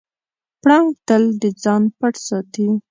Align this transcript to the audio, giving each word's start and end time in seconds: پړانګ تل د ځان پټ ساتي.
پړانګ 0.61 0.89
تل 1.07 1.23
د 1.41 1.43
ځان 1.63 1.83
پټ 1.97 2.13
ساتي. 2.27 2.67